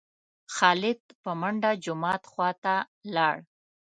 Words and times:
خالد 0.55 1.01
په 1.21 1.31
منډه 1.41 1.71
جومات 1.83 2.21
خوا 2.31 2.49
ته 2.63 2.75
لاړ. 3.15 3.35